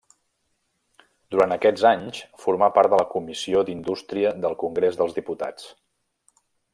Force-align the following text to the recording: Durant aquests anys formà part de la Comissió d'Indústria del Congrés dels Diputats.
Durant 1.35 1.53
aquests 1.55 1.83
anys 1.89 2.23
formà 2.45 2.71
part 2.77 2.93
de 2.95 3.01
la 3.03 3.07
Comissió 3.13 3.63
d'Indústria 3.69 4.35
del 4.47 4.57
Congrés 4.67 5.01
dels 5.03 5.17
Diputats. 5.23 5.69